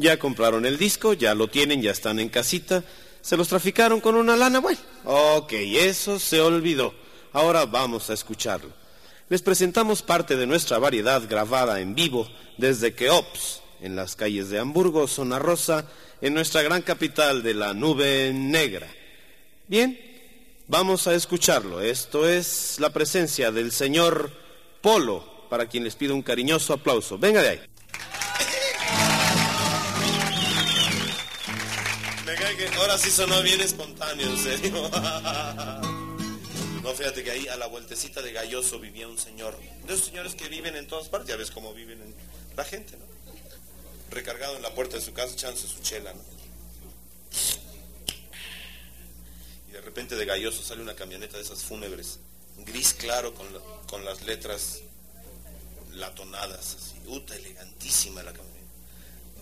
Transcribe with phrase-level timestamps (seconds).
[0.00, 2.82] Ya compraron el disco, ya lo tienen, ya están en casita.
[3.20, 4.58] ¿Se los traficaron con una lana?
[4.58, 6.94] Bueno, ok, eso se olvidó.
[7.34, 8.70] Ahora vamos a escucharlo.
[9.28, 12.26] Les presentamos parte de nuestra variedad grabada en vivo
[12.56, 15.86] desde Keops, en las calles de Hamburgo, Zona Rosa,
[16.22, 18.88] en nuestra gran capital de la nube negra.
[19.68, 20.00] Bien,
[20.66, 21.82] vamos a escucharlo.
[21.82, 24.32] Esto es la presencia del señor
[24.80, 27.18] Polo, para quien les pido un cariñoso aplauso.
[27.18, 27.60] Venga de ahí.
[32.76, 34.90] Ahora sí sonó bien espontáneo, en serio.
[36.82, 39.54] No, fíjate que ahí a la vueltecita de Galloso vivía un señor.
[39.86, 42.14] De esos señores que viven en todas partes, ya ves cómo viven en
[42.56, 43.04] la gente, ¿no?
[44.10, 46.22] Recargado en la puerta de su casa echándose su chela, ¿no?
[49.68, 52.18] Y de repente de Galloso sale una camioneta de esas fúnebres,
[52.56, 53.46] gris claro con,
[53.86, 54.80] con las letras
[55.92, 56.96] latonadas, así.
[57.06, 58.60] Uta, elegantísima la camioneta.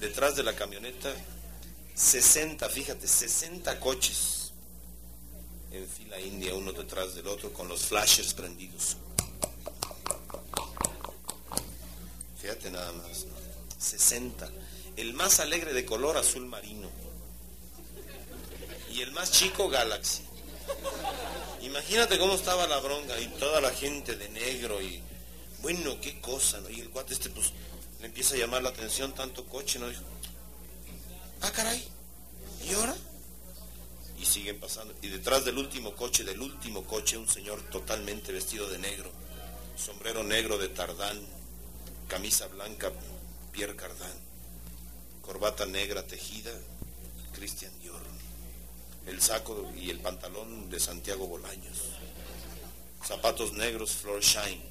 [0.00, 1.12] Detrás de la camioneta,
[1.98, 4.52] 60, fíjate, 60 coches
[5.72, 8.96] en fila india uno detrás del otro con los flashers prendidos.
[12.40, 13.26] Fíjate nada más,
[13.78, 14.48] 60.
[14.96, 16.88] El más alegre de color azul marino.
[18.92, 20.22] Y el más chico Galaxy.
[21.62, 25.02] Imagínate cómo estaba la bronca y toda la gente de negro y
[25.62, 26.70] bueno, qué cosa, ¿no?
[26.70, 27.52] Y el cuate este pues
[28.00, 29.88] le empieza a llamar la atención tanto coche, ¿no?
[31.42, 31.86] Ah, caray,
[32.64, 32.96] ¿y ahora?
[34.18, 34.94] y siguen pasando.
[35.00, 39.10] Y detrás del último coche, del último coche, un señor totalmente vestido de negro,
[39.76, 41.20] sombrero negro de tardán,
[42.08, 42.90] camisa blanca,
[43.52, 44.18] Pierre Cardin,
[45.22, 46.50] corbata negra tejida,
[47.32, 48.00] Christian Dior,
[49.06, 51.78] el saco y el pantalón de Santiago Bolaños,
[53.06, 54.62] zapatos negros Flor Shine,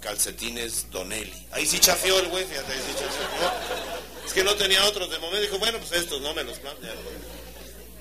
[0.00, 1.46] calcetines Donelli.
[1.52, 4.00] Ahí sí chafió el güey, fíjate, ahí sí chafió.
[4.30, 6.94] Es que no tenía otros de momento, dijo, bueno, pues estos no me los plantean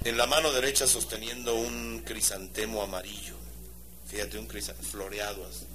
[0.04, 3.34] en la mano derecha sosteniendo un crisantemo amarillo,
[4.08, 5.66] fíjate, un crisantemo floreado así.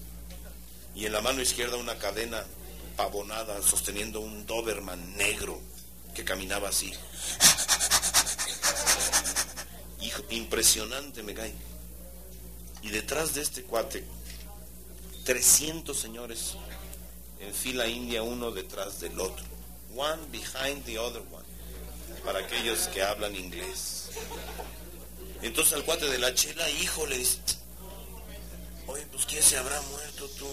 [0.95, 2.45] y en la mano izquierda una cadena
[2.97, 5.61] pavonada sosteniendo un Doberman negro
[6.15, 6.93] que caminaba así.
[10.03, 11.53] Hijo, impresionante me cae.
[12.81, 14.05] Y detrás de este cuate,
[15.25, 16.55] 300 señores
[17.41, 19.54] en fila india uno detrás del otro.
[19.95, 21.45] One behind the other one.
[22.25, 24.11] Para aquellos que hablan inglés.
[25.43, 27.39] Entonces al cuate de la chela, hijo, le dice,
[28.87, 30.49] oye, pues ¿quién se habrá muerto tú?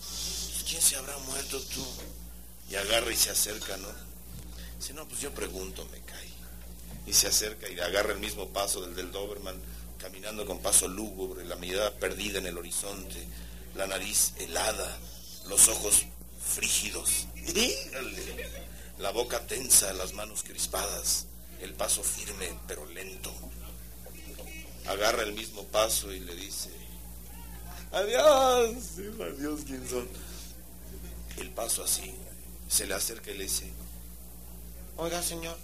[0.00, 1.86] Pues, ¿Quién se habrá muerto tú?
[2.68, 3.88] Y agarra y se acerca, ¿no?
[4.78, 6.28] Si no, pues yo pregunto, me cae.
[7.06, 9.56] Y se acerca y agarra el mismo paso del del Doberman,
[9.98, 13.26] caminando con paso lúgubre, la mirada perdida en el horizonte,
[13.74, 14.98] la nariz helada,
[15.48, 16.06] los ojos
[16.50, 17.26] frígidos,
[18.98, 21.26] la boca tensa, las manos crispadas
[21.60, 23.32] el paso firme pero lento.
[24.86, 26.70] Agarra el mismo paso y le dice,
[27.92, 28.76] adiós,
[29.20, 30.08] adiós, ¿quién son?
[31.36, 32.14] El paso así,
[32.68, 33.70] se le acerca y le dice,
[34.96, 35.56] oiga señor,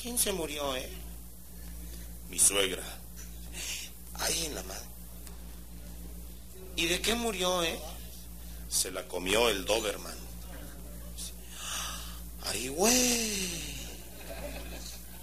[0.00, 0.88] ¿quién se murió, eh?
[2.28, 2.84] Mi suegra.
[4.14, 4.80] Ahí en la mano.
[6.76, 7.78] ¿Y de qué murió, eh?
[8.68, 10.16] Se la comió el Doberman.
[12.44, 13.68] Ay, güey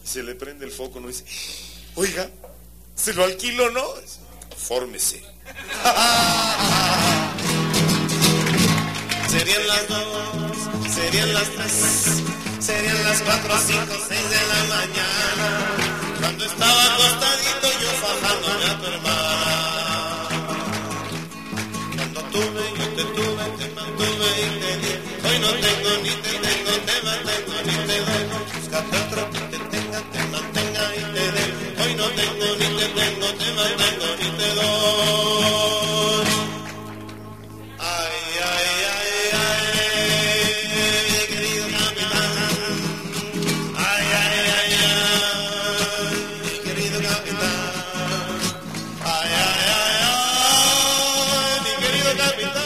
[0.06, 1.26] se le prende el foco, no dice,
[1.96, 2.30] oiga,
[2.96, 3.84] ¿se lo alquilo no?
[4.56, 5.22] Fórmese.
[9.30, 10.08] serían las dos,
[10.94, 12.24] serían las tres,
[12.60, 15.76] serían las cuatro, cinco, seis de la mañana,
[16.22, 17.55] cuando estaba acostadito
[27.66, 29.22] ni te doy, búscate otro
[31.98, 36.26] no tengo ni te tengo, te mantengo ni te doy.
[37.80, 38.18] Ay,
[38.52, 39.12] ay, ay,
[39.44, 39.68] ay,
[41.32, 42.32] querido capitán.
[43.78, 47.72] Ay, ay, ay, ay, querido capitán.
[49.06, 52.65] Ay, ay, ay, ay, mi querido capitán.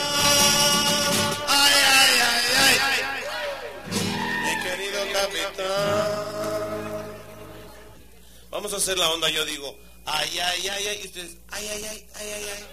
[8.59, 9.73] Vamos a hacer la onda, yo digo,
[10.05, 12.65] ay, ay, ay, ay, y ustedes, ay, ay, ay, ay, ay, ay.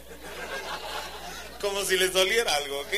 [1.61, 2.93] Como si les doliera algo, ¿ok?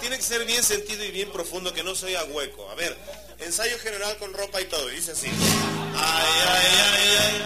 [0.00, 2.70] Tiene que ser bien sentido y bien profundo, que no soy a hueco.
[2.70, 2.94] A ver,
[3.38, 5.28] ensayo general con ropa y todo, dice así.
[5.28, 7.42] Ay, ay, ay, ay.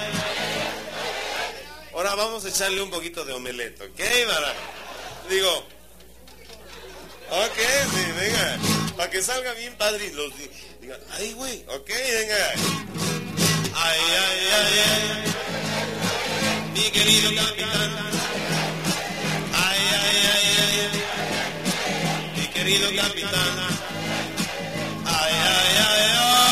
[1.93, 4.01] Ahora vamos a echarle un poquito de omeleto, ¿ok?
[4.27, 4.55] Mara?
[5.31, 5.57] Digo,
[7.31, 7.59] ok,
[7.95, 8.59] sí, venga.
[8.97, 10.33] Para que salga bien padre y los
[10.81, 12.55] digan, ay, güey, ok, venga.
[13.89, 15.05] Ay, ay, ay, ay.
[16.75, 17.91] Mi querido capitán.
[19.65, 20.91] Ay, ay, ay, ay.
[22.37, 23.55] Mi querido capitán.
[25.07, 26.45] Ay, ay, ay, ay.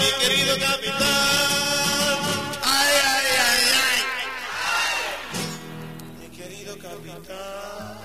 [0.00, 2.18] Mi querido capitán.
[2.62, 4.00] Ay, ay, ay, ay.
[6.20, 7.96] Mi querido capitán.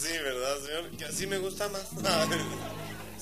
[0.00, 0.84] Sí, ¿verdad, señor?
[0.96, 1.86] Que así me gusta más.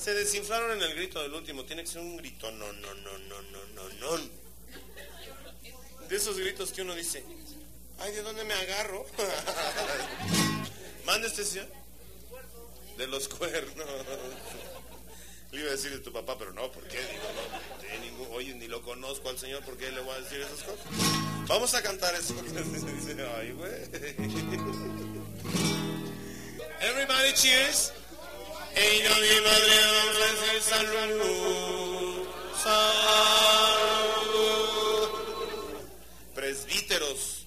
[0.03, 1.63] Se desinflaron en el grito del último.
[1.63, 2.51] Tiene que ser un grito.
[2.51, 4.17] No, no, no, no, no, no, no.
[6.09, 7.23] De esos gritos que uno dice,
[7.99, 9.05] ay, ¿de dónde me agarro?
[11.05, 11.67] Mande este señor.
[12.97, 13.87] De los cuernos.
[15.53, 16.99] Le iba a decir de tu papá, pero no, ¿por qué?
[18.31, 20.85] Oye, ni lo conozco al señor, ¿por qué le voy a decir esas cosas?
[21.47, 22.35] Vamos a cantar eso.
[23.37, 23.71] Ay, güey.
[26.81, 27.93] Everybody cheers.
[28.75, 29.82] Mi madre,
[30.93, 32.27] salud.
[32.63, 33.93] Salud.
[36.35, 37.45] Presbíteros.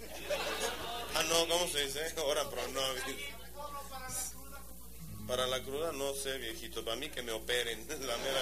[1.14, 2.14] Ah, no, ¿cómo se dice?
[2.19, 2.81] Ahora, pero no.
[5.26, 6.84] Para la cruda, no sé, viejito.
[6.84, 7.87] Para mí que me operen.
[7.88, 8.40] La mera.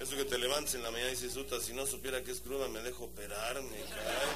[0.00, 2.40] Eso que te levantes en la mañana y dices, Uta, si no supiera que es
[2.40, 4.28] cruda, me dejo operarme, caray.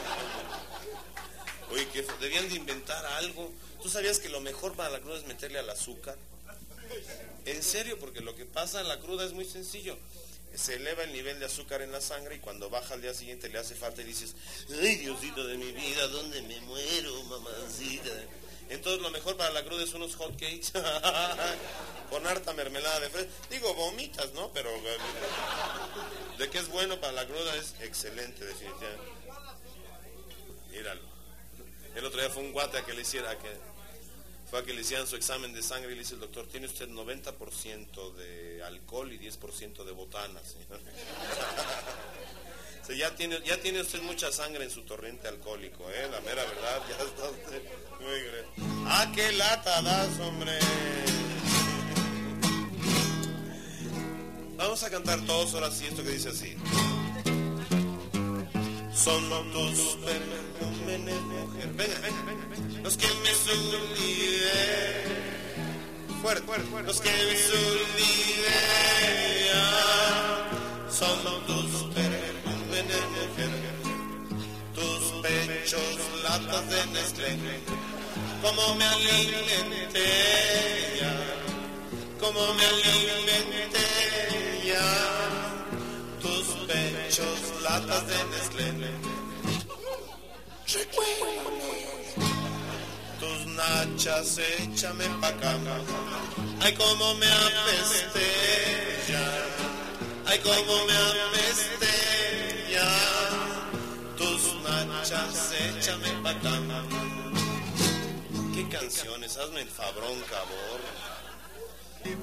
[1.70, 3.50] Oye, que debían de inventar algo.
[3.82, 6.16] ¿Tú sabías que lo mejor para la cruda es meterle al azúcar?
[7.46, 9.96] En serio, porque lo que pasa en la cruda es muy sencillo.
[10.54, 13.48] Se eleva el nivel de azúcar en la sangre y cuando baja al día siguiente
[13.48, 14.34] le hace falta y dices,
[14.70, 18.10] ay Diosito de mi vida, ¿dónde me muero, mamacita?
[18.68, 20.72] Entonces lo mejor para la cruda es unos hot cakes
[22.10, 23.28] con harta mermelada de fresa.
[23.50, 24.52] Digo, vomitas, ¿no?
[24.52, 24.70] Pero
[26.38, 29.12] de que es bueno para la cruda es excelente, definitivamente.
[30.70, 31.02] Míralo.
[31.94, 33.48] El otro día fue un guate a que le hiciera, que
[34.54, 36.88] fue que le hicieran su examen de sangre y le dice el doctor, tiene usted
[36.88, 40.80] 90% de alcohol y 10% de botana, señor.
[42.96, 46.06] Ya, tiene, usted mucha sangre en su torrente alcohólico, ¿eh?
[46.10, 47.62] La mera verdad, ya está usted
[47.98, 48.84] muy grande.
[48.86, 50.58] ¡Ah, qué lata das, hombre!
[54.56, 56.56] Vamos a cantar todos ahora sí esto que dice así.
[58.94, 61.68] Son tus perfumes, mujer.
[61.76, 62.80] Venga, venga, venga.
[62.82, 65.02] Los que me olvidé.
[66.22, 66.86] Fuerte, fuerte, fuerte.
[66.86, 68.60] Los que me olvidé.
[70.88, 73.50] Son tus perfumes, mujer.
[74.74, 77.30] Tus pechos, latas de Nestlé.
[78.42, 80.10] Como me alimenté.
[82.20, 83.86] Como me alimenté
[84.66, 85.13] ya
[88.02, 88.90] de Nestlé.
[93.20, 95.76] Tus nachas, échame pa' cama.
[96.60, 98.26] Ay, como me apesté
[99.08, 99.26] ya.
[100.26, 102.90] Ay, como me apesté ya.
[104.18, 106.82] Tus nachas, échame pa' cama.
[108.54, 109.36] ¿Qué canciones?
[109.36, 110.80] Hazme el fabrón, cabrón.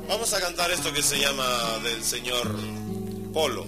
[0.08, 2.48] Vamos a cantar esto que se llama del señor
[3.34, 3.66] Polo.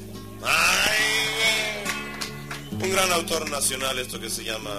[2.84, 4.72] Un gran autor nacional, esto que se llama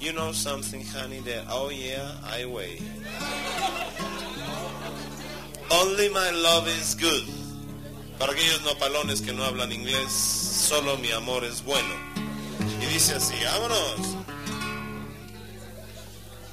[0.00, 2.80] You know something, honey, that oh yeah, I wait.
[5.70, 7.24] Only my love is good.
[8.18, 11.94] Para aquellos nopalones que no hablan inglés, solo mi amor es bueno.
[12.80, 14.16] Y dice así, vámonos.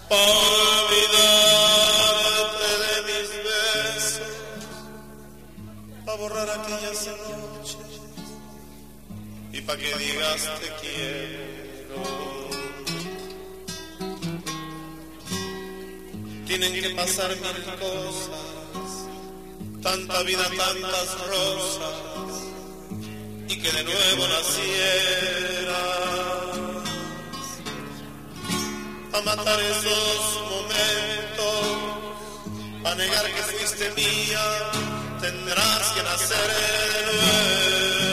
[0.10, 1.06] Olvídate
[2.82, 4.34] de mis besos
[6.04, 7.08] para borrar aquellas
[9.66, 12.04] para que digas te quiero.
[16.46, 19.08] Tienen que pasar mil cosas,
[19.82, 21.96] tanta vida, tantas rosas,
[23.48, 25.76] y que de nuevo nacieras
[29.14, 31.66] a matar esos momentos,
[32.84, 34.72] a negar que fuiste mía
[35.20, 38.05] tendrás que nacer de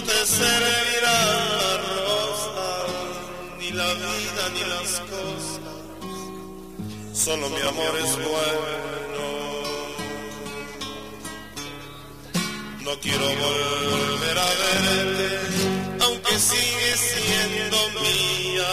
[0.00, 1.18] No te servirá
[1.60, 2.68] la rosa,
[3.58, 5.76] ni la vida, ni las cosas.
[7.12, 9.24] Solo mi amor es bueno.
[12.80, 15.28] No quiero volver a verte,
[16.00, 18.72] aunque sigue siendo mía.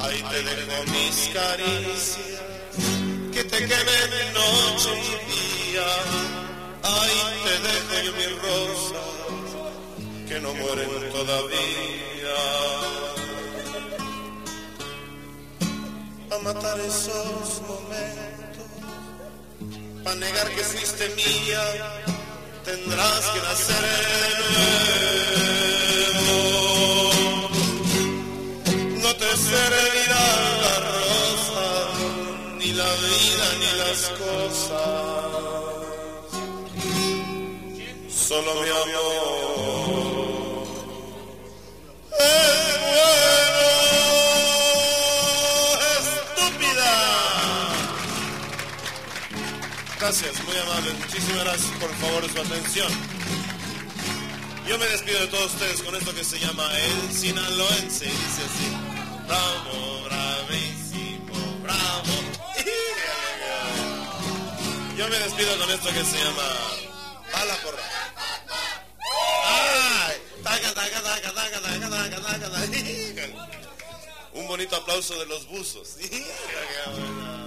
[0.00, 2.40] Ahí te dejo mis caricias
[3.34, 5.88] que te quemen noche y día.
[6.84, 9.12] Ahí te dejo yo mis rosas
[10.32, 12.38] que no mueren todavía.
[16.28, 18.68] para matar esos momentos,
[20.02, 21.62] para negar que fuiste mía,
[22.64, 23.84] tendrás que nacer
[29.02, 30.24] No te servirá
[30.64, 31.68] la rosa,
[32.58, 34.92] ni la vida, ni las cosas,
[38.08, 39.41] solo mi amor.
[50.02, 50.92] Gracias, muy amable.
[50.94, 52.90] Muchísimas gracias por favor su atención.
[54.66, 58.06] Yo me despido de todos ustedes con esto que se llama El Sinaloense.
[58.06, 58.66] Y dice así.
[59.28, 62.02] Bravo, bravísimo, bravo.
[64.98, 66.48] Yo me despido con esto que se llama
[67.32, 67.78] Bala por...
[69.46, 70.16] ¡Ay!
[74.34, 75.96] Un bonito aplauso de los buzos.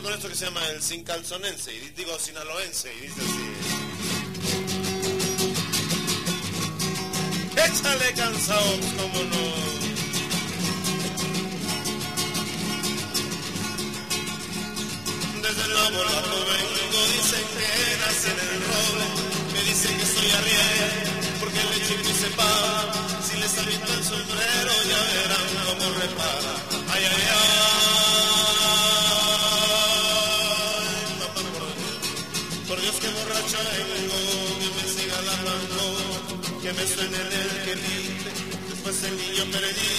[0.00, 3.44] Con esto que se llama el sin calzonense, y digo sinaloense, y dice así.
[7.52, 9.44] Échale cansados, como no.
[15.42, 17.68] Desde el laboratorio vengo, dicen que
[18.00, 19.06] nací en el roble,
[19.52, 24.72] me dicen que soy arriero, porque el leche me separa, si les aviento el sombrero
[24.88, 26.52] ya verán cómo repara.
[26.92, 28.41] Ay, ay, ay.
[33.50, 34.18] Vengo,
[34.60, 35.84] que me siga la mano,
[36.62, 37.30] que me suene el
[37.64, 38.30] que dice,
[38.68, 39.94] después el niño perdí,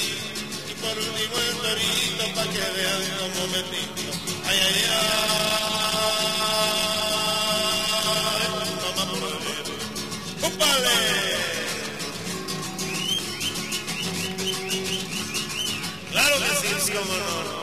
[0.70, 4.12] y por último el torito, pa' que vean cómo me pinto.
[4.46, 5.34] Ay, ay, ay,
[8.96, 9.36] mamá por
[10.42, 11.00] ¡Cúpale!
[16.12, 17.54] Claro que sí, sí, como no.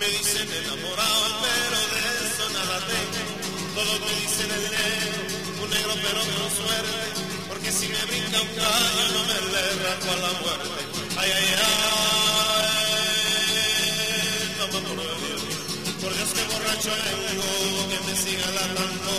[0.00, 1.59] Me dicen enamorado,
[2.88, 3.32] tengo.
[3.74, 5.20] Todos me dicen negro,
[5.62, 7.00] un negro pero no suerte.
[7.48, 10.80] Porque si me brinca un gallo no me le rajo a la muerte.
[11.18, 12.70] Ay, ay, ay,
[14.58, 15.42] mamá por Dios.
[16.00, 17.50] Por Dios que borracho vengo,
[17.90, 19.12] que me siga la tanto,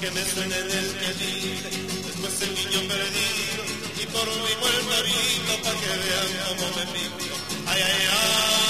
[0.00, 1.70] que me suene el que dice.
[2.06, 3.62] Después el niño perdido
[4.02, 7.34] y por último el marito pa' que vean cómo me pinto.
[7.66, 8.67] Ay, ay, ay.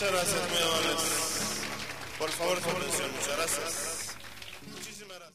[0.00, 0.96] Muchas gracias, muy amables.
[2.20, 3.10] Por favor, su atención.
[3.10, 3.87] Muchas gracias.